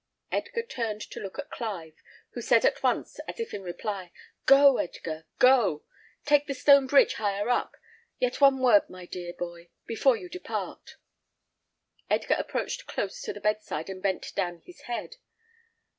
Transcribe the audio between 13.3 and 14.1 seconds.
the bedside and